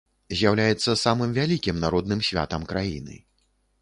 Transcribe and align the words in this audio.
З'яўляецца 0.37 0.95
самым 1.01 1.35
вялікім 1.39 1.75
народным 1.85 2.25
святам 2.31 2.67
краіны. 2.73 3.19